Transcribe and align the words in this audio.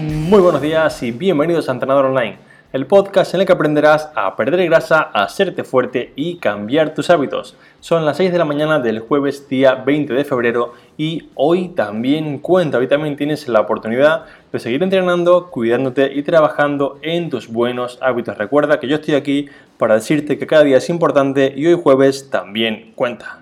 Muy 0.00 0.40
buenos 0.40 0.62
días 0.62 1.02
y 1.02 1.10
bienvenidos 1.10 1.68
a 1.68 1.72
Entrenador 1.72 2.06
Online, 2.06 2.38
el 2.72 2.86
podcast 2.86 3.34
en 3.34 3.40
el 3.40 3.46
que 3.46 3.52
aprenderás 3.52 4.10
a 4.14 4.34
perder 4.34 4.64
grasa, 4.64 5.10
a 5.12 5.24
hacerte 5.24 5.62
fuerte 5.62 6.14
y 6.16 6.36
cambiar 6.36 6.94
tus 6.94 7.10
hábitos. 7.10 7.54
Son 7.80 8.06
las 8.06 8.16
6 8.16 8.32
de 8.32 8.38
la 8.38 8.46
mañana 8.46 8.78
del 8.78 9.00
jueves 9.00 9.46
día 9.50 9.74
20 9.74 10.14
de 10.14 10.24
febrero 10.24 10.72
y 10.96 11.28
hoy 11.34 11.68
también 11.68 12.38
cuenta, 12.38 12.78
hoy 12.78 12.88
también 12.88 13.14
tienes 13.14 13.46
la 13.46 13.60
oportunidad 13.60 14.24
de 14.50 14.58
seguir 14.58 14.82
entrenando, 14.82 15.50
cuidándote 15.50 16.10
y 16.14 16.22
trabajando 16.22 16.98
en 17.02 17.28
tus 17.28 17.48
buenos 17.48 17.98
hábitos. 18.00 18.38
Recuerda 18.38 18.80
que 18.80 18.88
yo 18.88 18.96
estoy 18.96 19.16
aquí 19.16 19.50
para 19.76 19.96
decirte 19.96 20.38
que 20.38 20.46
cada 20.46 20.64
día 20.64 20.78
es 20.78 20.88
importante 20.88 21.52
y 21.54 21.66
hoy 21.66 21.78
jueves 21.78 22.30
también 22.30 22.92
cuenta. 22.94 23.40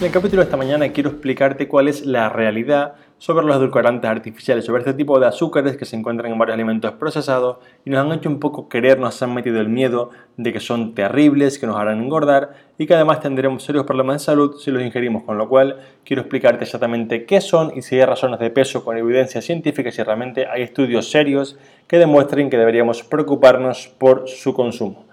En 0.00 0.06
el 0.06 0.12
capítulo 0.12 0.40
de 0.40 0.44
esta 0.44 0.56
mañana 0.56 0.88
quiero 0.92 1.10
explicarte 1.10 1.68
cuál 1.68 1.86
es 1.86 2.06
la 2.06 2.30
realidad 2.30 2.94
sobre 3.18 3.44
los 3.44 3.54
edulcorantes 3.54 4.10
artificiales, 4.10 4.64
sobre 4.64 4.80
este 4.80 4.94
tipo 4.94 5.20
de 5.20 5.26
azúcares 5.26 5.76
que 5.76 5.84
se 5.84 5.94
encuentran 5.94 6.32
en 6.32 6.38
varios 6.38 6.54
alimentos 6.54 6.92
procesados 6.92 7.58
y 7.84 7.90
nos 7.90 8.00
han 8.00 8.12
hecho 8.12 8.30
un 8.30 8.40
poco 8.40 8.66
querer, 8.66 8.98
nos 8.98 9.22
han 9.22 9.34
metido 9.34 9.60
el 9.60 9.68
miedo 9.68 10.08
de 10.38 10.54
que 10.54 10.60
son 10.60 10.94
terribles, 10.94 11.58
que 11.58 11.66
nos 11.66 11.76
harán 11.76 12.02
engordar 12.02 12.54
y 12.78 12.86
que 12.86 12.94
además 12.94 13.20
tendremos 13.20 13.62
serios 13.62 13.84
problemas 13.84 14.14
de 14.14 14.24
salud 14.24 14.56
si 14.58 14.70
los 14.70 14.82
ingerimos, 14.82 15.22
con 15.24 15.36
lo 15.36 15.50
cual 15.50 15.80
quiero 16.02 16.22
explicarte 16.22 16.64
exactamente 16.64 17.26
qué 17.26 17.42
son 17.42 17.70
y 17.76 17.82
si 17.82 17.96
hay 17.96 18.06
razones 18.06 18.40
de 18.40 18.48
peso 18.48 18.82
con 18.82 18.96
evidencia 18.96 19.42
científica 19.42 19.92
si 19.92 20.02
realmente 20.02 20.46
hay 20.46 20.62
estudios 20.62 21.10
serios 21.10 21.58
que 21.86 21.98
demuestren 21.98 22.48
que 22.48 22.56
deberíamos 22.56 23.02
preocuparnos 23.02 23.88
por 23.98 24.26
su 24.30 24.54
consumo. 24.54 25.09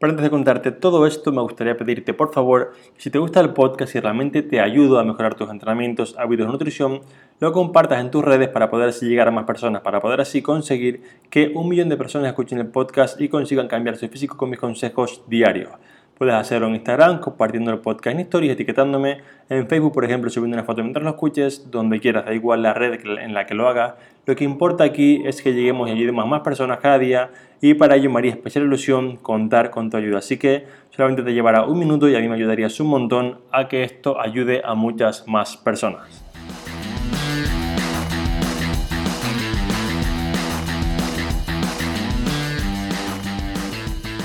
Pero 0.00 0.10
antes 0.10 0.22
de 0.22 0.30
contarte 0.30 0.70
todo 0.70 1.08
esto, 1.08 1.32
me 1.32 1.42
gustaría 1.42 1.76
pedirte 1.76 2.14
por 2.14 2.32
favor 2.32 2.72
si 2.98 3.10
te 3.10 3.18
gusta 3.18 3.40
el 3.40 3.52
podcast 3.52 3.96
y 3.96 4.00
realmente 4.00 4.42
te 4.42 4.60
ayuda 4.60 5.00
a 5.00 5.04
mejorar 5.04 5.34
tus 5.34 5.50
entrenamientos, 5.50 6.14
hábitos 6.16 6.46
de 6.46 6.52
nutrición, 6.52 7.00
lo 7.40 7.50
compartas 7.50 8.00
en 8.00 8.12
tus 8.12 8.24
redes 8.24 8.48
para 8.48 8.70
poder 8.70 8.90
así 8.90 9.08
llegar 9.08 9.26
a 9.26 9.32
más 9.32 9.44
personas, 9.44 9.82
para 9.82 10.00
poder 10.00 10.20
así 10.20 10.40
conseguir 10.40 11.02
que 11.30 11.50
un 11.52 11.68
millón 11.68 11.88
de 11.88 11.96
personas 11.96 12.28
escuchen 12.28 12.60
el 12.60 12.68
podcast 12.68 13.20
y 13.20 13.28
consigan 13.28 13.66
cambiar 13.66 13.96
su 13.96 14.08
físico 14.08 14.36
con 14.36 14.50
mis 14.50 14.60
consejos 14.60 15.24
diarios. 15.26 15.70
Puedes 16.18 16.34
hacerlo 16.34 16.66
en 16.66 16.74
Instagram, 16.74 17.20
compartiendo 17.20 17.70
el 17.70 17.78
podcast 17.78 18.16
en 18.16 18.20
stories, 18.22 18.52
etiquetándome. 18.52 19.18
En 19.48 19.68
Facebook, 19.68 19.92
por 19.92 20.04
ejemplo, 20.04 20.28
subiendo 20.30 20.56
una 20.56 20.64
foto 20.64 20.82
mientras 20.82 21.04
lo 21.04 21.10
escuches, 21.10 21.70
donde 21.70 22.00
quieras, 22.00 22.24
da 22.24 22.34
igual 22.34 22.60
la 22.60 22.74
red 22.74 22.98
en 23.04 23.34
la 23.34 23.46
que 23.46 23.54
lo 23.54 23.68
hagas. 23.68 23.94
Lo 24.26 24.34
que 24.34 24.42
importa 24.42 24.82
aquí 24.82 25.22
es 25.24 25.40
que 25.40 25.54
lleguemos 25.54 25.88
y 25.88 25.92
ayudemos 25.92 26.24
a 26.24 26.26
más 26.26 26.40
personas 26.40 26.80
cada 26.80 26.98
día 26.98 27.30
y 27.60 27.74
para 27.74 27.94
ello 27.94 28.10
me 28.10 28.18
haría 28.18 28.32
especial 28.32 28.64
ilusión 28.64 29.16
contar 29.16 29.70
con 29.70 29.90
tu 29.90 29.96
ayuda. 29.96 30.18
Así 30.18 30.38
que 30.38 30.66
solamente 30.90 31.22
te 31.22 31.32
llevará 31.32 31.64
un 31.64 31.78
minuto 31.78 32.08
y 32.08 32.16
a 32.16 32.18
mí 32.18 32.28
me 32.28 32.34
ayudarías 32.34 32.80
un 32.80 32.88
montón 32.88 33.38
a 33.52 33.68
que 33.68 33.84
esto 33.84 34.20
ayude 34.20 34.60
a 34.64 34.74
muchas 34.74 35.26
más 35.28 35.56
personas. 35.56 36.27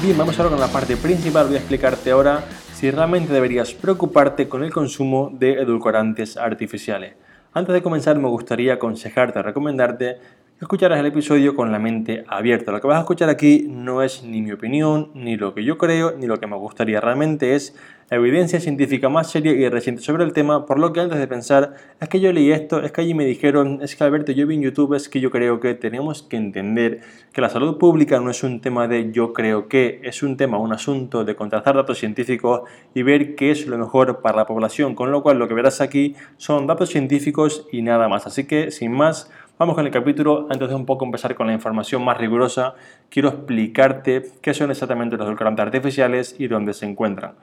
Bien, 0.04 0.18
vamos 0.18 0.38
ahora 0.38 0.50
con 0.50 0.60
la 0.60 0.68
parte 0.68 0.98
principal. 0.98 1.48
Voy 1.48 1.56
a 1.56 1.60
explicarte 1.60 2.12
ahora 2.12 2.44
si 2.74 2.92
realmente 2.92 3.32
deberías 3.32 3.74
preocuparte 3.74 4.50
con 4.50 4.62
el 4.62 4.70
consumo 4.70 5.32
de 5.32 5.54
edulcorantes 5.54 6.36
artificiales. 6.36 7.14
Antes 7.54 7.74
de 7.74 7.82
comenzar 7.82 8.20
me 8.20 8.28
gustaría 8.28 8.74
aconsejarte, 8.74 9.42
recomendarte 9.42 10.18
escucharás 10.62 11.00
el 11.00 11.06
episodio 11.08 11.56
con 11.56 11.72
la 11.72 11.80
mente 11.80 12.24
abierta. 12.28 12.72
Lo 12.72 12.80
que 12.82 12.88
vas 12.88 12.98
a 12.98 13.02
escuchar 13.02 13.30
aquí 13.30 13.66
no 13.70 14.02
es 14.02 14.24
ni 14.24 14.42
mi 14.42 14.52
opinión, 14.52 15.12
ni 15.14 15.36
lo 15.36 15.54
que 15.54 15.64
yo 15.64 15.78
creo, 15.78 16.16
ni 16.18 16.28
lo 16.28 16.40
que 16.40 16.48
me 16.48 16.56
gustaría. 16.56 17.02
Realmente 17.02 17.56
es 17.56 17.76
evidencia 18.10 18.60
científica 18.60 19.10
más 19.10 19.32
seria 19.32 19.52
y 19.54 19.68
reciente 19.70 20.02
sobre 20.02 20.24
el 20.24 20.34
tema, 20.34 20.66
por 20.66 20.80
lo 20.80 20.94
que 20.94 21.00
antes 21.00 21.18
de 21.20 21.28
pensar, 21.28 21.74
es 22.00 22.10
que 22.10 22.20
yo 22.20 22.32
leí 22.32 22.52
esto, 22.52 22.82
es 22.84 22.92
que 22.92 23.02
allí 23.02 23.14
me 23.14 23.26
dijeron, 23.26 23.80
es 23.82 23.96
que 23.96 24.04
Alberto, 24.04 24.32
yo 24.32 24.46
vi 24.46 24.56
en 24.56 24.62
YouTube, 24.62 24.94
es 24.94 25.10
que 25.10 25.20
yo 25.20 25.32
creo 25.32 25.60
que 25.60 25.74
tenemos 25.74 26.22
que 26.22 26.38
entender 26.38 27.02
que 27.32 27.42
la 27.42 27.50
salud 27.50 27.78
pública 27.78 28.20
no 28.20 28.30
es 28.30 28.44
un 28.44 28.62
tema 28.62 28.88
de 28.88 29.12
yo 29.12 29.34
creo 29.34 29.68
que, 29.68 30.02
es 30.04 30.22
un 30.22 30.38
tema, 30.38 30.58
un 30.58 30.74
asunto 30.74 31.24
de 31.24 31.36
contrastar 31.36 31.76
datos 31.76 31.98
científicos 31.98 32.62
y 32.94 33.04
ver 33.04 33.36
qué 33.36 33.52
es 33.52 33.68
lo 33.68 33.78
mejor 33.78 34.22
para 34.22 34.38
la 34.38 34.46
población, 34.46 34.96
con 34.96 35.12
lo 35.12 35.24
cual 35.24 35.40
lo 35.40 35.48
que 35.48 35.54
verás 35.54 35.82
aquí 35.82 36.16
son 36.38 36.68
datos 36.68 36.90
científicos 36.90 37.68
y 37.72 37.82
nada 37.82 38.08
más. 38.08 38.28
Así 38.28 38.46
que, 38.46 38.72
sin 38.72 38.92
más, 38.92 39.32
Vamos 39.60 39.76
con 39.76 39.86
el 39.86 39.92
capítulo. 39.92 40.48
Antes 40.50 40.68
de 40.68 40.74
un 40.74 40.88
poco 40.88 41.06
empezar 41.06 41.36
con 41.36 41.46
la 41.46 41.54
información 41.54 42.04
más 42.04 42.18
rigurosa, 42.18 42.74
quiero 43.10 43.30
explicarte 43.30 44.32
qué 44.42 44.52
son 44.52 44.72
exactamente 44.72 45.16
los 45.16 45.28
edulcorantes 45.28 45.64
artificiales 45.64 46.36
y 46.40 46.48
dónde 46.48 46.74
se 46.74 46.88
encuentran. 46.88 47.34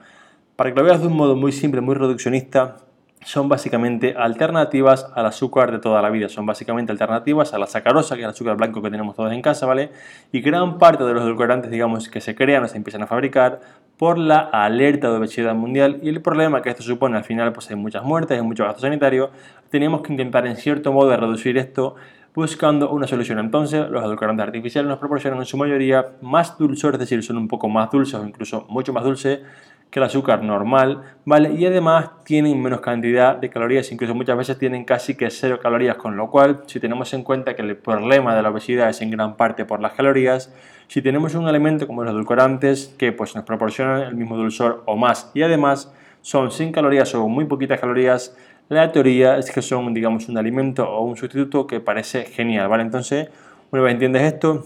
Para 0.57 0.71
que 0.71 0.75
lo 0.75 0.83
veas 0.83 0.99
de 0.99 1.07
un 1.07 1.15
modo 1.15 1.37
muy 1.37 1.53
simple, 1.53 1.79
muy 1.79 1.95
reduccionista, 1.95 2.79
son 3.23 3.49
básicamente 3.49 4.15
alternativas 4.17 5.11
al 5.13 5.27
azúcar 5.27 5.71
de 5.71 5.79
toda 5.79 6.01
la 6.01 6.09
vida, 6.09 6.27
son 6.27 6.45
básicamente 6.45 6.91
alternativas 6.91 7.53
a 7.53 7.59
la 7.59 7.67
sacarosa, 7.67 8.15
que 8.15 8.21
es 8.21 8.25
el 8.25 8.31
azúcar 8.31 8.57
blanco 8.57 8.81
que 8.81 8.89
tenemos 8.89 9.15
todos 9.15 9.31
en 9.31 9.41
casa, 9.41 9.65
¿vale? 9.65 9.91
Y 10.31 10.41
gran 10.41 10.77
parte 10.79 11.03
de 11.03 11.13
los 11.13 11.23
edulcorantes, 11.23 11.69
digamos, 11.69 12.09
que 12.09 12.19
se 12.19 12.33
crean 12.33 12.63
o 12.63 12.67
se 12.67 12.77
empiezan 12.77 13.03
a 13.03 13.07
fabricar 13.07 13.59
por 13.97 14.17
la 14.17 14.39
alerta 14.39 15.11
de 15.11 15.17
obesidad 15.17 15.53
mundial 15.53 15.99
y 16.01 16.09
el 16.09 16.21
problema 16.21 16.61
que 16.63 16.69
esto 16.69 16.81
supone 16.81 17.17
al 17.17 17.23
final, 17.23 17.53
pues 17.53 17.69
hay 17.69 17.75
muchas 17.75 18.03
muertes, 18.03 18.37
hay 18.37 18.43
mucho 18.43 18.63
gasto 18.63 18.81
sanitario, 18.81 19.29
tenemos 19.69 20.01
que 20.01 20.11
intentar 20.11 20.47
en 20.47 20.55
cierto 20.55 20.91
modo 20.91 21.15
reducir 21.15 21.57
esto 21.57 21.95
buscando 22.33 22.89
una 22.89 23.07
solución. 23.07 23.39
Entonces, 23.39 23.89
los 23.89 24.03
edulcorantes 24.03 24.45
artificiales 24.45 24.89
nos 24.89 24.99
proporcionan 24.99 25.39
en 25.39 25.45
su 25.45 25.57
mayoría 25.57 26.13
más 26.21 26.57
dulzor, 26.57 26.95
es 26.95 26.99
decir, 26.99 27.21
son 27.23 27.37
un 27.37 27.47
poco 27.47 27.69
más 27.69 27.91
dulces 27.91 28.15
o 28.15 28.25
incluso 28.25 28.65
mucho 28.69 28.93
más 28.93 29.03
dulces 29.03 29.41
que 29.91 29.99
el 29.99 30.05
azúcar 30.05 30.41
normal, 30.41 31.03
¿vale? 31.25 31.51
Y 31.53 31.65
además 31.65 32.11
tienen 32.23 32.61
menos 32.61 32.79
cantidad 32.79 33.35
de 33.35 33.49
calorías, 33.49 33.91
incluso 33.91 34.15
muchas 34.15 34.37
veces 34.37 34.57
tienen 34.57 34.85
casi 34.85 35.15
que 35.15 35.29
cero 35.29 35.59
calorías, 35.61 35.97
con 35.97 36.15
lo 36.15 36.31
cual, 36.31 36.63
si 36.65 36.79
tenemos 36.79 37.13
en 37.13 37.23
cuenta 37.23 37.55
que 37.55 37.61
el 37.61 37.75
problema 37.75 38.33
de 38.33 38.41
la 38.41 38.49
obesidad 38.49 38.89
es 38.89 39.01
en 39.01 39.11
gran 39.11 39.35
parte 39.35 39.65
por 39.65 39.81
las 39.81 39.91
calorías, 39.91 40.53
si 40.87 41.01
tenemos 41.01 41.35
un 41.35 41.45
alimento 41.45 41.87
como 41.87 42.03
los 42.03 42.13
edulcorantes 42.13 42.95
que 42.97 43.11
pues 43.11 43.35
nos 43.35 43.43
proporcionan 43.43 44.03
el 44.03 44.15
mismo 44.15 44.37
dulzor 44.37 44.81
o 44.85 44.95
más 44.95 45.29
y 45.33 45.41
además 45.41 45.93
son 46.21 46.51
sin 46.51 46.71
calorías 46.71 47.13
o 47.13 47.27
muy 47.27 47.45
poquitas 47.45 47.79
calorías, 47.79 48.37
la 48.69 48.93
teoría 48.93 49.37
es 49.37 49.51
que 49.51 49.61
son, 49.61 49.93
digamos, 49.93 50.29
un 50.29 50.37
alimento 50.37 50.89
o 50.89 51.03
un 51.03 51.17
sustituto 51.17 51.67
que 51.67 51.81
parece 51.81 52.23
genial, 52.23 52.69
¿vale? 52.69 52.83
Entonces, 52.83 53.29
una 53.71 53.81
vez 53.81 53.93
entiendes 53.93 54.21
esto, 54.21 54.65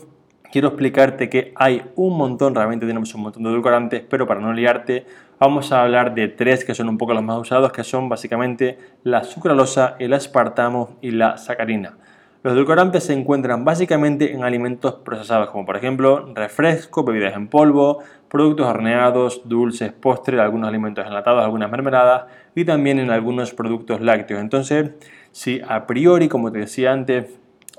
quiero 0.52 0.70
explicarte 0.70 1.30
que 1.30 1.54
hay 1.56 1.84
un 1.96 2.18
montón, 2.18 2.56
realmente 2.56 2.86
tenemos 2.86 3.14
un 3.16 3.22
montón 3.22 3.44
de 3.44 3.50
edulcorantes, 3.50 4.04
pero 4.10 4.28
para 4.28 4.40
no 4.40 4.54
liarte, 4.54 5.06
vamos 5.40 5.72
a 5.72 5.82
hablar 5.82 6.16
de 6.16 6.28
tres 6.28 6.66
que 6.66 6.74
son 6.74 6.90
un 6.90 6.98
poco 6.98 7.14
los 7.14 7.24
más 7.24 7.38
usados, 7.38 7.72
que 7.72 7.84
son 7.84 8.10
básicamente 8.10 8.78
la 9.04 9.24
sucralosa, 9.24 9.96
el 10.00 10.14
aspartamo 10.14 10.98
y 11.02 11.12
la 11.12 11.38
sacarina. 11.38 11.98
Los 12.46 12.54
edulcorantes 12.54 13.04
se 13.06 13.14
encuentran 13.14 13.66
básicamente 13.66 14.32
en 14.32 14.44
alimentos 14.44 14.94
procesados, 15.04 15.50
como 15.50 15.66
por 15.66 15.78
ejemplo 15.78 16.32
refresco, 16.36 17.04
bebidas 17.04 17.36
en 17.36 17.48
polvo, 17.48 18.04
productos 18.30 18.68
horneados, 18.68 19.42
dulces, 19.46 19.92
postres, 19.92 20.40
algunos 20.40 20.70
alimentos 20.70 21.08
enlatados, 21.08 21.44
algunas 21.44 21.72
mermeladas 21.72 22.26
y 22.54 22.64
también 22.64 23.00
en 23.00 23.10
algunos 23.10 23.52
productos 23.52 24.00
lácteos. 24.00 24.42
Entonces, 24.42 24.92
si 25.32 25.60
a 25.68 25.88
priori, 25.88 26.30
como 26.30 26.52
te 26.52 26.60
decía 26.60 26.92
antes, 26.92 27.26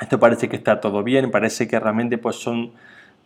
esto 0.01 0.19
parece 0.19 0.49
que 0.49 0.57
está 0.57 0.81
todo 0.81 1.03
bien, 1.03 1.31
parece 1.31 1.69
que 1.69 1.79
realmente 1.81 2.19
pues 2.19 2.37
son 2.37 2.73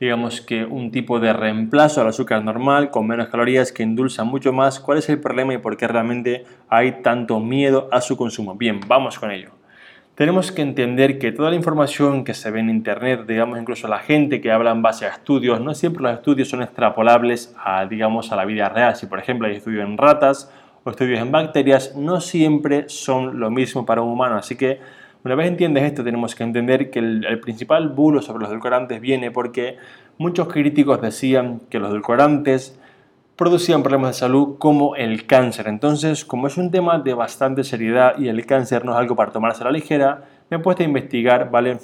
digamos 0.00 0.41
que 0.41 0.64
un 0.64 0.91
tipo 0.91 1.20
de 1.20 1.34
reemplazo 1.34 2.00
al 2.00 2.08
azúcar 2.08 2.42
normal 2.42 2.91
con 2.91 3.06
menos 3.06 3.28
calorías 3.28 3.70
que 3.70 3.82
endulza 3.82 4.25
mucho 4.25 4.50
más. 4.50 4.81
¿Cuál 4.81 4.97
es 4.97 5.08
el 5.10 5.20
problema 5.20 5.53
y 5.53 5.58
por 5.58 5.76
qué 5.76 5.86
realmente 5.86 6.47
hay 6.70 7.03
tanto 7.03 7.38
miedo 7.38 7.88
a 7.92 8.00
su 8.00 8.16
consumo? 8.16 8.54
Bien, 8.54 8.81
vamos 8.88 9.19
con 9.19 9.31
ello. 9.31 9.50
Tenemos 10.14 10.53
que 10.53 10.62
entender 10.62 11.19
que 11.19 11.32
toda 11.32 11.50
la 11.50 11.56
información 11.56 12.25
que 12.25 12.32
se 12.32 12.50
ve 12.50 12.61
en 12.61 12.70
internet, 12.70 13.26
digamos 13.26 13.58
incluso 13.58 13.88
la 13.88 13.99
gente 13.99 14.40
que 14.40 14.50
habla 14.50 14.70
en 14.70 14.81
base 14.81 15.05
a 15.05 15.11
estudios, 15.11 15.61
no 15.61 15.75
siempre 15.75 16.02
los 16.02 16.14
estudios 16.14 16.49
son 16.49 16.62
extrapolables 16.62 17.55
a 17.62 17.84
digamos 17.84 18.32
a 18.32 18.37
la 18.37 18.46
vida 18.46 18.70
real. 18.70 18.96
Si 18.96 19.06
por 19.06 19.19
ejemplo 19.19 19.49
hay 19.49 19.56
estudios 19.56 19.87
en 19.87 19.99
ratas 19.99 20.50
o 20.82 20.90
estudios 20.90 21.20
en 21.20 21.31
bacterias, 21.31 21.94
no 21.94 22.22
siempre 22.22 22.88
son 22.88 23.38
lo 23.38 23.50
mismo 23.50 23.84
para 23.84 24.00
un 24.00 24.12
humano, 24.12 24.37
así 24.37 24.56
que 24.56 24.81
una 25.22 25.34
vez 25.34 25.49
entiendes 25.49 25.84
esto, 25.84 26.02
tenemos 26.02 26.34
que 26.34 26.43
entender 26.43 26.90
que 26.90 26.99
el, 26.99 27.40
principal 27.40 27.88
bulo 27.88 28.22
sobre 28.22 28.40
los 28.40 28.50
edulcorantes 28.50 29.00
viene 29.00 29.31
porque 29.31 29.76
muchos 30.17 30.49
críticos 30.49 31.02
decían 31.02 31.61
que 31.69 31.78
los 31.78 31.90
edulcorantes 31.90 32.78
producían 33.37 33.82
problemas 33.82 34.11
de 34.11 34.20
salud 34.20 34.56
como 34.58 34.96
el 34.96 35.26
cáncer. 35.26 35.69
Entonces, 35.69 36.25
como 36.25 36.46
es 36.46 36.56
un 36.56 36.70
tema 36.70 36.99
de 36.99 37.14
bastante 37.14 37.64
seriedad 37.64 38.19
y 38.19 38.28
el 38.28 38.46
cáncer 38.46 38.84
no 38.84 38.93
es 38.93 38.99
algo 38.99 39.17
para 39.17 39.32
tomarse 39.32 39.62
a 39.62 39.67
la 39.67 39.72
ligera, 39.72 40.25
me 40.49 40.56
he 40.56 40.61
puesto 40.61 40.82
a 40.82 40.87
investigar, 40.87 41.50
¿vale? 41.50 41.78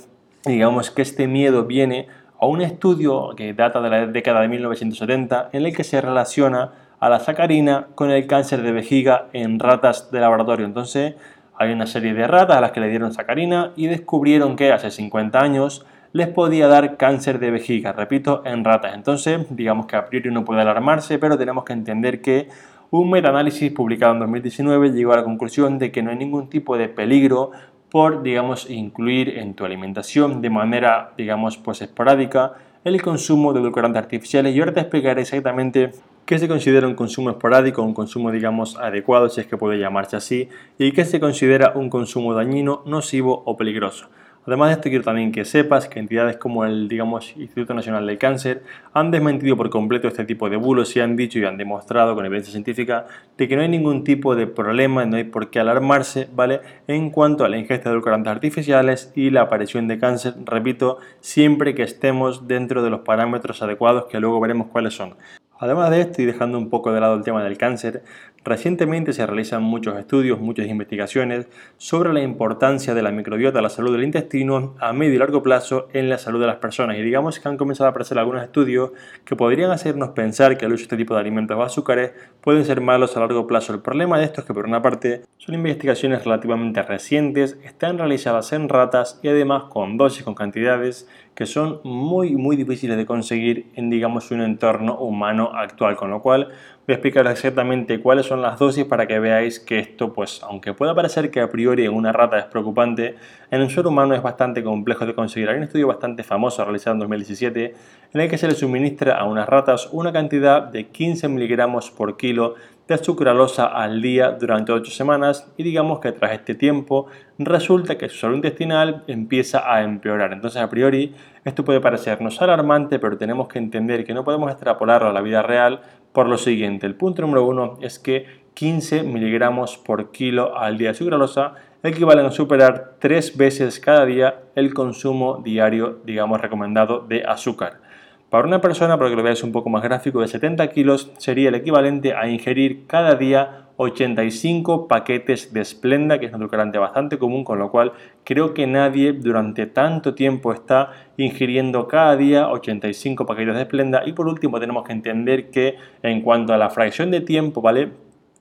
Digamos 0.44 0.90
que 0.90 1.02
este 1.02 1.26
miedo 1.26 1.64
viene 1.64 2.08
a 2.38 2.46
un 2.46 2.60
estudio 2.62 3.30
que 3.36 3.52
data 3.52 3.80
de 3.80 3.90
la 3.90 4.06
década 4.06 4.40
de 4.40 4.48
1970 4.48 5.50
en 5.52 5.64
el 5.64 5.74
que 5.74 5.84
se 5.84 6.00
relaciona 6.00 6.72
a 7.00 7.08
la 7.08 7.20
sacarina 7.20 7.88
con 7.94 8.10
el 8.10 8.26
cáncer 8.26 8.62
de 8.62 8.72
vejiga 8.72 9.26
en 9.32 9.58
ratas 9.58 10.10
de 10.10 10.20
laboratorio. 10.20 10.66
Entonces, 10.66 11.14
hay 11.58 11.72
una 11.72 11.86
serie 11.86 12.14
de 12.14 12.26
ratas 12.26 12.56
a 12.56 12.60
las 12.60 12.72
que 12.72 12.80
le 12.80 12.88
dieron 12.88 13.12
sacarina 13.12 13.72
y 13.76 13.86
descubrieron 13.86 14.56
que 14.56 14.72
hace 14.72 14.90
50 14.90 15.40
años 15.40 15.86
les 16.12 16.28
podía 16.28 16.68
dar 16.68 16.96
cáncer 16.96 17.38
de 17.38 17.50
vejiga, 17.50 17.92
repito, 17.92 18.42
en 18.44 18.64
ratas. 18.64 18.94
Entonces, 18.94 19.46
digamos 19.50 19.86
que 19.86 19.96
a 19.96 20.06
priori 20.06 20.30
no 20.30 20.44
puede 20.44 20.62
alarmarse, 20.62 21.18
pero 21.18 21.36
tenemos 21.36 21.64
que 21.64 21.74
entender 21.74 22.20
que 22.20 22.48
un 22.90 23.10
metaanálisis 23.10 23.72
publicado 23.72 24.14
en 24.14 24.20
2019 24.20 24.92
llegó 24.92 25.12
a 25.12 25.16
la 25.16 25.24
conclusión 25.24 25.78
de 25.78 25.90
que 25.90 26.02
no 26.02 26.10
hay 26.10 26.16
ningún 26.16 26.48
tipo 26.48 26.78
de 26.78 26.88
peligro 26.88 27.50
por, 27.90 28.22
digamos, 28.22 28.70
incluir 28.70 29.38
en 29.38 29.54
tu 29.54 29.64
alimentación 29.64 30.40
de 30.40 30.50
manera, 30.50 31.12
digamos, 31.16 31.56
pues 31.58 31.82
esporádica 31.82 32.52
el 32.84 33.02
consumo 33.02 33.52
de 33.52 33.60
edulcorantes 33.60 34.00
artificiales 34.00 34.54
y 34.54 34.60
ahora 34.60 34.72
te 34.72 34.80
explicaré 34.80 35.22
exactamente 35.22 35.90
qué 36.26 36.40
se 36.40 36.48
considera 36.48 36.88
un 36.88 36.96
consumo 36.96 37.30
esporádico, 37.30 37.82
un 37.82 37.94
consumo, 37.94 38.32
digamos, 38.32 38.76
adecuado, 38.76 39.28
si 39.28 39.40
es 39.40 39.46
que 39.46 39.56
puede 39.56 39.78
llamarse 39.78 40.16
así, 40.16 40.48
y 40.76 40.90
qué 40.90 41.04
se 41.04 41.20
considera 41.20 41.72
un 41.76 41.88
consumo 41.88 42.34
dañino, 42.34 42.82
nocivo 42.84 43.42
o 43.46 43.56
peligroso. 43.56 44.08
Además 44.44 44.68
de 44.68 44.74
esto, 44.74 44.88
quiero 44.90 45.02
también 45.02 45.32
que 45.32 45.44
sepas 45.44 45.88
que 45.88 45.98
entidades 45.98 46.36
como 46.36 46.64
el 46.64 46.86
digamos, 46.86 47.36
Instituto 47.36 47.74
Nacional 47.74 48.06
del 48.06 48.16
Cáncer 48.16 48.62
han 48.92 49.10
desmentido 49.10 49.56
por 49.56 49.70
completo 49.70 50.06
este 50.06 50.24
tipo 50.24 50.48
de 50.48 50.56
bulos 50.56 50.94
y 50.94 51.00
han 51.00 51.16
dicho 51.16 51.40
y 51.40 51.44
han 51.44 51.56
demostrado 51.56 52.14
con 52.14 52.24
evidencia 52.24 52.52
científica 52.52 53.06
de 53.36 53.48
que 53.48 53.56
no 53.56 53.62
hay 53.62 53.68
ningún 53.68 54.04
tipo 54.04 54.36
de 54.36 54.46
problema, 54.46 55.04
no 55.04 55.16
hay 55.16 55.24
por 55.24 55.50
qué 55.50 55.58
alarmarse, 55.58 56.28
¿vale? 56.32 56.60
En 56.86 57.10
cuanto 57.10 57.44
a 57.44 57.48
la 57.48 57.58
ingesta 57.58 57.88
de 57.88 57.94
edulcorantes 57.94 58.30
artificiales 58.30 59.12
y 59.16 59.30
la 59.30 59.42
aparición 59.42 59.88
de 59.88 59.98
cáncer, 59.98 60.34
repito, 60.44 60.98
siempre 61.20 61.74
que 61.74 61.82
estemos 61.82 62.46
dentro 62.46 62.84
de 62.84 62.90
los 62.90 63.00
parámetros 63.00 63.62
adecuados 63.62 64.06
que 64.06 64.20
luego 64.20 64.38
veremos 64.38 64.68
cuáles 64.68 64.94
son. 64.94 65.14
Además 65.58 65.90
de 65.90 66.02
esto 66.02 66.22
y 66.22 66.26
dejando 66.26 66.58
un 66.58 66.68
poco 66.68 66.92
de 66.92 67.00
lado 67.00 67.14
el 67.14 67.22
tema 67.22 67.42
del 67.42 67.56
cáncer, 67.56 68.02
recientemente 68.46 69.12
se 69.12 69.26
realizan 69.26 69.62
muchos 69.62 69.98
estudios, 69.98 70.40
muchas 70.40 70.68
investigaciones 70.68 71.48
sobre 71.78 72.12
la 72.12 72.22
importancia 72.22 72.94
de 72.94 73.02
la 73.02 73.10
microbiota, 73.10 73.60
la 73.60 73.68
salud 73.68 73.92
del 73.92 74.04
intestino 74.04 74.76
a 74.78 74.92
medio 74.92 75.14
y 75.14 75.18
largo 75.18 75.42
plazo 75.42 75.88
en 75.92 76.08
la 76.08 76.16
salud 76.16 76.40
de 76.40 76.46
las 76.46 76.56
personas. 76.56 76.96
Y 76.96 77.02
digamos 77.02 77.40
que 77.40 77.48
han 77.48 77.56
comenzado 77.56 77.88
a 77.88 77.90
aparecer 77.90 78.18
algunos 78.18 78.44
estudios 78.44 78.92
que 79.24 79.34
podrían 79.34 79.72
hacernos 79.72 80.10
pensar 80.10 80.56
que 80.56 80.64
el 80.64 80.72
uso 80.72 80.82
de 80.82 80.84
este 80.84 80.96
tipo 80.96 81.14
de 81.14 81.20
alimentos 81.20 81.56
o 81.56 81.62
azúcares 81.62 82.12
pueden 82.40 82.64
ser 82.64 82.80
malos 82.80 83.16
a 83.16 83.20
largo 83.20 83.48
plazo. 83.48 83.74
El 83.74 83.80
problema 83.80 84.16
de 84.18 84.24
esto 84.24 84.40
es 84.40 84.46
que 84.46 84.54
por 84.54 84.64
una 84.64 84.80
parte 84.80 85.22
son 85.38 85.56
investigaciones 85.56 86.24
relativamente 86.24 86.82
recientes, 86.82 87.58
están 87.64 87.98
realizadas 87.98 88.52
en 88.52 88.68
ratas 88.68 89.18
y 89.24 89.28
además 89.28 89.64
con 89.64 89.96
dosis, 89.96 90.22
con 90.22 90.36
cantidades 90.36 91.08
que 91.34 91.46
son 91.46 91.80
muy 91.84 92.34
muy 92.34 92.56
difíciles 92.56 92.96
de 92.96 93.04
conseguir 93.04 93.66
en 93.74 93.90
digamos 93.90 94.30
un 94.30 94.40
entorno 94.40 94.96
humano 94.98 95.50
actual, 95.54 95.94
con 95.96 96.10
lo 96.10 96.22
cual 96.22 96.48
voy 96.86 96.92
a 96.92 96.96
explicar 96.96 97.26
exactamente 97.26 98.00
cuáles 98.00 98.26
son 98.26 98.42
las 98.42 98.60
dosis 98.60 98.84
para 98.84 99.08
que 99.08 99.18
veáis 99.18 99.58
que 99.58 99.80
esto 99.80 100.12
pues 100.12 100.40
aunque 100.44 100.72
pueda 100.72 100.94
parecer 100.94 101.32
que 101.32 101.40
a 101.40 101.50
priori 101.50 101.84
en 101.84 101.92
una 101.92 102.12
rata 102.12 102.38
es 102.38 102.44
preocupante, 102.44 103.16
en 103.50 103.60
un 103.60 103.70
ser 103.70 103.88
humano 103.88 104.14
es 104.14 104.22
bastante 104.22 104.62
complejo 104.62 105.04
de 105.04 105.12
conseguir. 105.12 105.48
Hay 105.48 105.56
un 105.56 105.64
estudio 105.64 105.88
bastante 105.88 106.22
famoso 106.22 106.64
realizado 106.64 106.94
en 106.94 107.00
2017 107.00 107.74
en 108.12 108.20
el 108.20 108.30
que 108.30 108.38
se 108.38 108.46
le 108.46 108.54
suministra 108.54 109.18
a 109.18 109.24
unas 109.24 109.48
ratas 109.48 109.88
una 109.90 110.12
cantidad 110.12 110.62
de 110.62 110.86
15 110.86 111.28
miligramos 111.28 111.90
por 111.90 112.16
kilo 112.16 112.54
de 112.88 112.98
sucralosa 112.98 113.66
al 113.66 114.00
día 114.00 114.30
durante 114.32 114.72
8 114.72 114.90
semanas 114.92 115.52
y 115.56 115.62
digamos 115.64 115.98
que 116.00 116.12
tras 116.12 116.32
este 116.32 116.54
tiempo 116.54 117.06
resulta 117.38 117.98
que 117.98 118.08
su 118.08 118.18
salud 118.18 118.36
intestinal 118.36 119.02
empieza 119.08 119.72
a 119.72 119.82
empeorar. 119.82 120.32
Entonces 120.32 120.62
a 120.62 120.70
priori 120.70 121.14
esto 121.44 121.64
puede 121.64 121.80
parecernos 121.80 122.40
alarmante, 122.40 122.98
pero 122.98 123.18
tenemos 123.18 123.48
que 123.48 123.58
entender 123.58 124.04
que 124.04 124.14
no 124.14 124.24
podemos 124.24 124.50
extrapolarlo 124.50 125.08
a 125.08 125.12
la 125.12 125.20
vida 125.20 125.42
real 125.42 125.80
por 126.12 126.28
lo 126.28 126.38
siguiente. 126.38 126.86
El 126.86 126.94
punto 126.94 127.22
número 127.22 127.44
uno 127.44 127.78
es 127.82 127.98
que 127.98 128.46
15 128.54 129.02
miligramos 129.02 129.76
por 129.76 130.12
kilo 130.12 130.56
al 130.56 130.78
día 130.78 130.88
de 130.88 130.94
sucralosa 130.94 131.54
equivalen 131.82 132.26
a 132.26 132.30
superar 132.30 132.94
tres 132.98 133.36
veces 133.36 133.80
cada 133.80 134.06
día 134.06 134.40
el 134.54 134.72
consumo 134.74 135.42
diario, 135.44 136.00
digamos, 136.04 136.40
recomendado 136.40 137.00
de 137.00 137.24
azúcar. 137.24 137.85
Para 138.30 138.44
una 138.48 138.60
persona, 138.60 138.98
para 138.98 139.08
que 139.08 139.14
lo 139.14 139.22
veáis 139.22 139.44
un 139.44 139.52
poco 139.52 139.70
más 139.70 139.84
gráfico, 139.84 140.20
de 140.20 140.26
70 140.26 140.66
kilos 140.70 141.12
sería 141.16 141.48
el 141.48 141.54
equivalente 141.54 142.12
a 142.12 142.28
ingerir 142.28 142.84
cada 142.88 143.14
día 143.14 143.68
85 143.76 144.88
paquetes 144.88 145.52
de 145.52 145.64
Splenda, 145.64 146.18
que 146.18 146.26
es 146.26 146.32
un 146.32 146.40
edulcorante 146.40 146.76
bastante 146.78 147.18
común, 147.18 147.44
con 147.44 147.60
lo 147.60 147.70
cual 147.70 147.92
creo 148.24 148.52
que 148.52 148.66
nadie 148.66 149.12
durante 149.12 149.66
tanto 149.66 150.16
tiempo 150.16 150.52
está 150.52 150.90
ingiriendo 151.16 151.86
cada 151.86 152.16
día 152.16 152.48
85 152.50 153.26
paquetes 153.26 153.54
de 153.54 153.64
Splenda. 153.64 154.02
Y 154.04 154.12
por 154.12 154.26
último 154.26 154.58
tenemos 154.58 154.84
que 154.84 154.92
entender 154.92 155.50
que 155.50 155.76
en 156.02 156.20
cuanto 156.22 156.52
a 156.52 156.58
la 156.58 156.70
fracción 156.70 157.12
de 157.12 157.20
tiempo, 157.20 157.62
¿vale? 157.62 157.90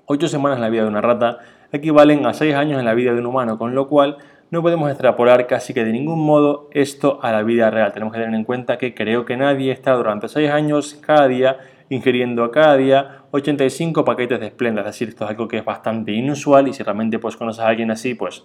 8 0.08 0.28
semanas 0.28 0.58
en 0.58 0.64
la 0.64 0.70
vida 0.70 0.82
de 0.82 0.88
una 0.88 1.02
rata 1.02 1.38
equivalen 1.72 2.26
a 2.26 2.34
6 2.34 2.56
años 2.56 2.80
en 2.80 2.86
la 2.86 2.96
vida 2.96 3.14
de 3.14 3.20
un 3.20 3.28
humano, 3.28 3.60
con 3.60 3.76
lo 3.76 3.88
cual 3.88 4.18
no 4.52 4.62
podemos 4.62 4.90
extrapolar 4.90 5.48
casi 5.48 5.74
que 5.74 5.84
de 5.84 5.92
ningún 5.92 6.24
modo 6.24 6.70
esto 6.72 7.20
a 7.22 7.32
la 7.32 7.44
vida 7.44 7.70
real. 7.72 7.92
Tenemos 7.92 8.14
que 8.14 8.20
tener 8.20 8.36
en 8.36 8.46
cuenta 8.46 8.78
que 8.78 8.94
creo 8.94 9.26
que 9.26 9.38
nadie 9.38 9.72
está 9.72 9.94
durante 9.94 10.28
6 10.28 10.50
años 10.52 11.00
cada 11.02 11.28
día 11.28 11.58
ingiriendo 11.90 12.50
cada 12.52 12.78
día 12.78 13.24
85 13.32 14.06
paquetes 14.06 14.40
de 14.40 14.50
Splenda. 14.50 14.82
Es 14.82 14.88
decir, 14.88 15.10
esto 15.10 15.26
es 15.26 15.32
algo 15.32 15.48
que 15.48 15.58
es 15.58 15.66
bastante 15.66 16.12
inusual 16.12 16.68
y 16.68 16.74
si 16.74 16.84
realmente 16.84 17.20
pues 17.20 17.38
conoces 17.38 17.64
a 17.64 17.68
alguien 17.68 17.92
así, 17.92 18.16
pues 18.16 18.44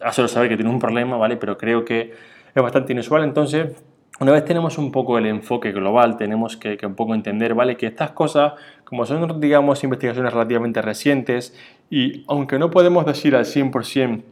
hazlo 0.00 0.28
saber 0.28 0.48
que 0.48 0.56
tiene 0.56 0.70
un 0.70 0.78
problema, 0.78 1.16
¿vale? 1.16 1.36
Pero 1.36 1.56
creo 1.56 1.84
que 1.84 2.12
es 2.54 2.62
bastante 2.62 2.92
inusual. 2.92 3.24
Entonces, 3.24 3.82
una 4.20 4.32
vez 4.32 4.44
tenemos 4.44 4.78
un 4.78 4.92
poco 4.92 5.18
el 5.18 5.26
enfoque 5.26 5.72
global, 5.72 6.16
tenemos 6.16 6.56
que, 6.56 6.76
que, 6.76 6.86
un 6.86 6.94
poco 6.94 7.14
entender, 7.14 7.54
¿vale? 7.54 7.76
Que 7.76 7.86
estas 7.86 8.12
cosas, 8.12 8.54
como 8.84 9.04
son, 9.04 9.40
digamos, 9.40 9.82
investigaciones 9.84 10.32
relativamente 10.32 10.80
recientes 10.80 11.56
y 11.90 12.24
aunque 12.28 12.58
no 12.58 12.70
podemos 12.70 13.04
decir 13.04 13.36
al 13.36 13.44
100% 13.44 14.22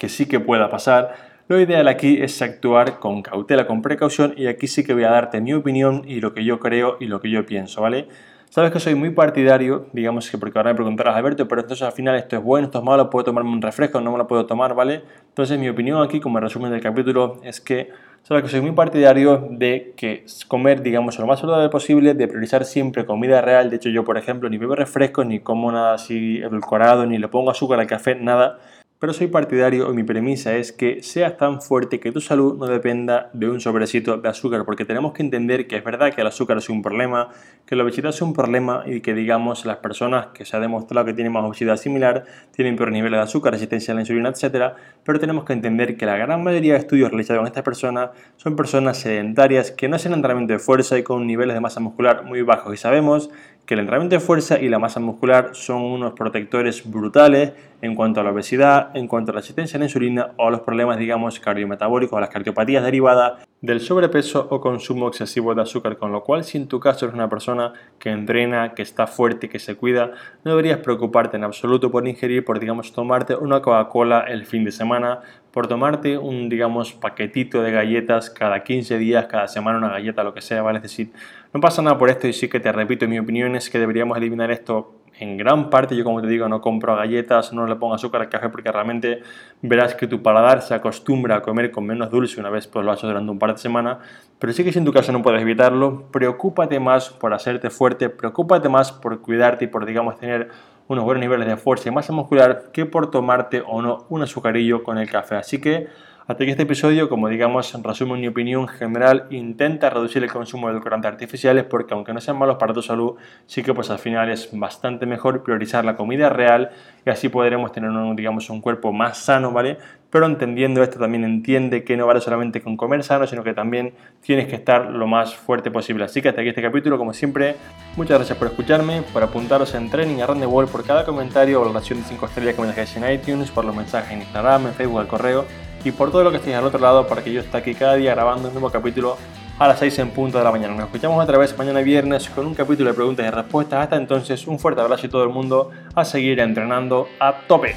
que 0.00 0.08
sí 0.08 0.26
que 0.26 0.40
pueda 0.40 0.70
pasar, 0.70 1.14
lo 1.46 1.60
ideal 1.60 1.86
aquí 1.86 2.22
es 2.22 2.40
actuar 2.40 2.98
con 2.98 3.20
cautela, 3.22 3.66
con 3.66 3.82
precaución 3.82 4.32
y 4.36 4.46
aquí 4.46 4.66
sí 4.66 4.82
que 4.82 4.94
voy 4.94 5.04
a 5.04 5.10
darte 5.10 5.40
mi 5.42 5.52
opinión 5.52 6.04
y 6.06 6.20
lo 6.20 6.32
que 6.32 6.42
yo 6.42 6.58
creo 6.58 6.96
y 7.00 7.04
lo 7.04 7.20
que 7.20 7.28
yo 7.28 7.44
pienso, 7.44 7.82
¿vale? 7.82 8.08
Sabes 8.48 8.72
que 8.72 8.80
soy 8.80 8.94
muy 8.94 9.10
partidario, 9.10 9.86
digamos 9.92 10.30
que 10.30 10.38
porque 10.38 10.58
ahora 10.58 10.70
me 10.70 10.76
preguntarás, 10.76 11.14
Alberto, 11.16 11.46
pero 11.46 11.60
entonces 11.60 11.86
al 11.86 11.92
final 11.92 12.16
esto 12.16 12.36
es 12.36 12.42
bueno, 12.42 12.64
esto 12.66 12.78
es 12.78 12.84
malo, 12.84 13.10
puedo 13.10 13.26
tomarme 13.26 13.50
un 13.50 13.60
refresco, 13.60 14.00
no 14.00 14.10
me 14.10 14.18
lo 14.18 14.26
puedo 14.26 14.46
tomar, 14.46 14.74
¿vale? 14.74 15.02
Entonces 15.28 15.58
mi 15.58 15.68
opinión 15.68 16.02
aquí, 16.02 16.18
como 16.18 16.40
resumen 16.40 16.72
del 16.72 16.80
capítulo, 16.80 17.40
es 17.44 17.60
que 17.60 17.90
sabes 18.22 18.42
que 18.42 18.48
soy 18.48 18.62
muy 18.62 18.72
partidario 18.72 19.46
de 19.50 19.92
que 19.96 20.24
comer, 20.48 20.82
digamos, 20.82 21.18
lo 21.18 21.26
más 21.26 21.40
saludable 21.40 21.68
posible, 21.68 22.14
de 22.14 22.26
priorizar 22.26 22.64
siempre 22.64 23.04
comida 23.04 23.42
real. 23.42 23.68
De 23.68 23.76
hecho, 23.76 23.90
yo, 23.90 24.02
por 24.02 24.16
ejemplo, 24.16 24.48
ni 24.48 24.56
bebo 24.56 24.74
refrescos, 24.74 25.26
ni 25.26 25.40
como 25.40 25.70
nada 25.70 25.94
así 25.94 26.38
edulcorado, 26.38 27.06
ni 27.06 27.18
le 27.18 27.28
pongo 27.28 27.50
azúcar 27.50 27.78
al 27.80 27.86
café, 27.86 28.14
nada 28.14 28.58
pero 29.00 29.14
soy 29.14 29.28
partidario 29.28 29.90
y 29.90 29.94
mi 29.94 30.02
premisa 30.02 30.54
es 30.56 30.72
que 30.72 31.02
seas 31.02 31.38
tan 31.38 31.62
fuerte 31.62 31.98
que 31.98 32.12
tu 32.12 32.20
salud 32.20 32.58
no 32.58 32.66
dependa 32.66 33.30
de 33.32 33.48
un 33.48 33.58
sobrecito 33.58 34.18
de 34.18 34.28
azúcar, 34.28 34.66
porque 34.66 34.84
tenemos 34.84 35.14
que 35.14 35.22
entender 35.22 35.66
que 35.66 35.76
es 35.76 35.82
verdad 35.82 36.12
que 36.12 36.20
el 36.20 36.26
azúcar 36.26 36.58
es 36.58 36.68
un 36.68 36.82
problema, 36.82 37.30
que 37.64 37.76
la 37.76 37.82
obesidad 37.82 38.10
es 38.10 38.20
un 38.20 38.34
problema 38.34 38.84
y 38.84 39.00
que 39.00 39.14
digamos 39.14 39.64
las 39.64 39.78
personas 39.78 40.26
que 40.34 40.44
se 40.44 40.54
ha 40.54 40.60
demostrado 40.60 41.06
que 41.06 41.14
tienen 41.14 41.32
más 41.32 41.44
obesidad 41.44 41.78
similar 41.78 42.24
tienen 42.50 42.76
peor 42.76 42.92
nivel 42.92 43.12
de 43.12 43.18
azúcar, 43.20 43.54
resistencia 43.54 43.92
a 43.92 43.94
la 43.94 44.02
insulina, 44.02 44.28
etc. 44.28 44.74
Pero 45.02 45.18
tenemos 45.18 45.44
que 45.44 45.54
entender 45.54 45.96
que 45.96 46.04
la 46.04 46.18
gran 46.18 46.44
mayoría 46.44 46.74
de 46.74 46.80
estudios 46.80 47.08
realizados 47.08 47.40
con 47.40 47.46
estas 47.46 47.64
personas 47.64 48.10
son 48.36 48.54
personas 48.54 48.98
sedentarias 48.98 49.70
que 49.70 49.88
no 49.88 49.96
hacen 49.96 50.12
entrenamiento 50.12 50.52
de 50.52 50.58
fuerza 50.58 50.98
y 50.98 51.02
con 51.02 51.26
niveles 51.26 51.54
de 51.54 51.60
masa 51.60 51.80
muscular 51.80 52.24
muy 52.24 52.42
bajos 52.42 52.74
y 52.74 52.76
sabemos 52.76 53.30
que 53.70 53.74
el 53.74 53.80
entrenamiento 53.82 54.16
de 54.16 54.20
fuerza 54.20 54.58
y 54.58 54.68
la 54.68 54.80
masa 54.80 54.98
muscular 54.98 55.50
son 55.52 55.82
unos 55.82 56.14
protectores 56.14 56.90
brutales 56.90 57.52
en 57.80 57.94
cuanto 57.94 58.20
a 58.20 58.24
la 58.24 58.32
obesidad, 58.32 58.90
en 58.96 59.06
cuanto 59.06 59.30
a 59.30 59.34
la 59.34 59.40
resistencia 59.42 59.76
a 59.76 59.78
la 59.78 59.84
insulina 59.84 60.32
o 60.38 60.48
a 60.48 60.50
los 60.50 60.62
problemas, 60.62 60.98
digamos, 60.98 61.38
cardiometabólicos 61.38 62.16
o 62.16 62.20
las 62.20 62.30
cardiopatías 62.30 62.82
derivadas 62.82 63.46
del 63.60 63.80
sobrepeso 63.80 64.48
o 64.50 64.60
consumo 64.60 65.06
excesivo 65.06 65.54
de 65.54 65.62
azúcar, 65.62 65.98
con 65.98 66.10
lo 66.10 66.24
cual 66.24 66.42
si 66.42 66.58
en 66.58 66.66
tu 66.66 66.80
caso 66.80 67.04
eres 67.04 67.14
una 67.14 67.28
persona 67.28 67.72
que 68.00 68.10
entrena, 68.10 68.74
que 68.74 68.82
está 68.82 69.06
fuerte, 69.06 69.48
que 69.48 69.60
se 69.60 69.76
cuida, 69.76 70.14
no 70.44 70.50
deberías 70.50 70.78
preocuparte 70.78 71.36
en 71.36 71.44
absoluto 71.44 71.92
por 71.92 72.08
ingerir, 72.08 72.44
por 72.44 72.58
digamos 72.58 72.92
tomarte 72.92 73.36
una 73.36 73.62
Coca-Cola 73.62 74.24
el 74.26 74.46
fin 74.46 74.64
de 74.64 74.72
semana, 74.72 75.20
por 75.52 75.66
tomarte 75.66 76.18
un 76.18 76.48
digamos 76.48 76.92
paquetito 76.92 77.62
de 77.62 77.72
galletas 77.72 78.30
cada 78.30 78.62
15 78.62 78.98
días, 78.98 79.26
cada 79.26 79.48
semana 79.48 79.78
una 79.78 79.90
galleta, 79.90 80.22
lo 80.22 80.34
que 80.34 80.40
sea, 80.40 80.62
¿vale? 80.62 80.78
Es 80.78 80.82
decir, 80.82 81.12
no 81.52 81.60
pasa 81.60 81.82
nada 81.82 81.98
por 81.98 82.10
esto 82.10 82.28
y 82.28 82.32
sí 82.32 82.48
que 82.48 82.60
te 82.60 82.70
repito, 82.72 83.08
mi 83.08 83.18
opinión 83.18 83.56
es 83.56 83.70
que 83.70 83.78
deberíamos 83.78 84.16
eliminar 84.16 84.50
esto 84.50 85.00
en 85.18 85.36
gran 85.36 85.68
parte, 85.68 85.94
yo 85.94 86.02
como 86.02 86.22
te 86.22 86.28
digo, 86.28 86.48
no 86.48 86.62
compro 86.62 86.96
galletas, 86.96 87.52
no 87.52 87.66
le 87.66 87.76
pongo 87.76 87.94
azúcar 87.94 88.22
al 88.22 88.28
café 88.30 88.48
porque 88.48 88.72
realmente 88.72 89.22
verás 89.60 89.94
que 89.94 90.06
tu 90.06 90.22
paladar 90.22 90.62
se 90.62 90.72
acostumbra 90.72 91.36
a 91.36 91.42
comer 91.42 91.70
con 91.70 91.84
menos 91.84 92.10
dulce 92.10 92.40
una 92.40 92.48
vez 92.48 92.66
pues 92.66 92.86
lo 92.86 92.90
has 92.90 92.98
hecho 92.98 93.08
durante 93.08 93.30
un 93.30 93.38
par 93.38 93.52
de 93.52 93.58
semanas, 93.58 93.98
pero 94.38 94.54
sí 94.54 94.64
que 94.64 94.72
si 94.72 94.78
en 94.78 94.86
tu 94.86 94.92
caso 94.92 95.12
no 95.12 95.20
puedes 95.20 95.42
evitarlo, 95.42 96.06
preocúpate 96.10 96.80
más 96.80 97.10
por 97.10 97.34
hacerte 97.34 97.68
fuerte, 97.68 98.08
preocúpate 98.08 98.70
más 98.70 98.92
por 98.92 99.20
cuidarte 99.20 99.66
y 99.66 99.68
por, 99.68 99.84
digamos, 99.84 100.18
tener 100.18 100.48
unos 100.90 101.04
buenos 101.04 101.20
niveles 101.20 101.46
de 101.46 101.56
fuerza 101.56 101.88
y 101.88 101.92
masa 101.92 102.12
muscular 102.12 102.64
que 102.72 102.84
por 102.84 103.12
tomarte 103.12 103.62
o 103.64 103.80
no 103.80 104.06
un 104.08 104.22
azucarillo 104.22 104.82
con 104.82 104.98
el 104.98 105.08
café. 105.08 105.36
Así 105.36 105.60
que 105.60 105.86
Hasta 106.30 106.44
aquí 106.44 106.52
este 106.52 106.62
episodio, 106.62 107.08
como 107.08 107.28
digamos, 107.28 107.74
en 107.74 107.82
resumen 107.82 108.20
mi 108.20 108.28
opinión 108.28 108.68
general, 108.68 109.26
intenta 109.30 109.90
reducir 109.90 110.22
el 110.22 110.30
consumo 110.30 110.68
de 110.68 110.74
edulcorantes 110.74 111.10
artificiales 111.10 111.64
porque 111.64 111.92
aunque 111.92 112.12
no 112.12 112.20
sean 112.20 112.38
malos 112.38 112.56
para 112.56 112.72
tu 112.72 112.82
salud, 112.82 113.16
sí 113.46 113.64
que 113.64 113.74
pues 113.74 113.90
al 113.90 113.98
final 113.98 114.30
es 114.30 114.48
bastante 114.52 115.06
mejor 115.06 115.42
priorizar 115.42 115.84
la 115.84 115.96
comida 115.96 116.28
real 116.28 116.70
y 117.04 117.10
así 117.10 117.28
podremos 117.28 117.72
tener 117.72 117.90
un, 117.90 118.14
digamos, 118.14 118.48
un 118.48 118.60
cuerpo 118.60 118.92
más 118.92 119.18
sano, 119.18 119.50
¿vale? 119.50 119.78
Pero 120.08 120.26
entendiendo 120.26 120.84
esto 120.84 121.00
también 121.00 121.24
entiende 121.24 121.82
que 121.82 121.96
no 121.96 122.06
vale 122.06 122.20
solamente 122.20 122.60
con 122.60 122.76
comer 122.76 123.02
sano, 123.02 123.26
sino 123.26 123.42
que 123.42 123.52
también 123.52 123.94
tienes 124.20 124.46
que 124.46 124.54
estar 124.54 124.88
lo 124.88 125.08
más 125.08 125.34
fuerte 125.34 125.72
posible. 125.72 126.04
Así 126.04 126.22
que 126.22 126.28
hasta 126.28 126.42
aquí 126.42 126.50
este 126.50 126.62
capítulo, 126.62 126.96
como 126.96 127.12
siempre, 127.12 127.56
muchas 127.96 128.18
gracias 128.18 128.38
por 128.38 128.46
escucharme, 128.46 129.02
por 129.12 129.24
apuntaros 129.24 129.74
en 129.74 129.90
Training 129.90 130.20
Around 130.20 130.42
the 130.42 130.46
World, 130.46 130.70
por 130.70 130.84
cada 130.84 131.04
comentario 131.04 131.58
o 131.58 131.62
valoración 131.62 131.98
de 131.98 132.04
5 132.04 132.26
estrellas 132.26 132.54
que 132.54 132.62
me 132.62 132.68
dejáis 132.68 132.96
en 132.96 133.12
iTunes, 133.12 133.50
por 133.50 133.64
los 133.64 133.74
mensajes 133.74 134.12
en 134.12 134.20
Instagram, 134.20 134.68
en 134.68 134.74
Facebook, 134.74 135.00
al 135.00 135.08
correo 135.08 135.69
y 135.84 135.92
por 135.92 136.10
todo 136.10 136.24
lo 136.24 136.30
que 136.30 136.38
estéis 136.38 136.56
al 136.56 136.64
otro 136.64 136.78
lado 136.78 137.06
para 137.06 137.22
que 137.22 137.32
yo 137.32 137.40
esté 137.40 137.56
aquí 137.56 137.74
cada 137.74 137.94
día 137.94 138.14
grabando 138.14 138.48
un 138.48 138.54
nuevo 138.54 138.70
capítulo 138.70 139.16
a 139.58 139.68
las 139.68 139.78
6 139.78 139.98
en 139.98 140.10
punto 140.10 140.38
de 140.38 140.44
la 140.44 140.50
mañana. 140.50 140.74
Nos 140.74 140.86
escuchamos 140.86 141.22
otra 141.22 141.36
vez 141.36 141.56
mañana 141.58 141.80
viernes 141.80 142.28
con 142.30 142.46
un 142.46 142.54
capítulo 142.54 142.90
de 142.90 142.94
preguntas 142.94 143.26
y 143.26 143.30
respuestas. 143.30 143.82
Hasta 143.84 143.96
entonces, 143.96 144.46
un 144.46 144.58
fuerte 144.58 144.80
abrazo 144.80 145.06
y 145.06 145.10
todo 145.10 145.22
el 145.22 145.30
mundo 145.30 145.70
a 145.94 146.04
seguir 146.04 146.40
entrenando 146.40 147.08
a 147.18 147.42
tope. 147.46 147.74